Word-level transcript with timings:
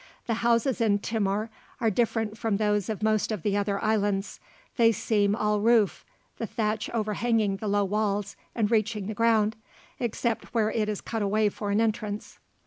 The 0.25 0.33
houses 0.41 0.81
in 0.81 0.97
Timor 0.97 1.51
are 1.79 1.91
different 1.91 2.35
from 2.35 2.57
those 2.57 2.89
of 2.89 3.03
most 3.03 3.31
of 3.31 3.43
the 3.43 3.55
other 3.55 3.79
islands; 3.83 4.39
they 4.75 4.91
seem 4.91 5.35
all 5.35 5.61
roof, 5.61 6.03
the 6.37 6.47
thatch 6.47 6.89
overhanging 6.89 7.57
the 7.57 7.67
low 7.67 7.85
walls 7.85 8.35
and 8.55 8.71
reaching 8.71 9.05
the 9.05 9.13
ground, 9.13 9.55
except 9.99 10.55
where 10.55 10.71
it 10.71 10.89
is 10.89 11.01
cut 11.01 11.21
away 11.21 11.49
for 11.49 11.69
an 11.69 11.79
entrance. 11.79 12.39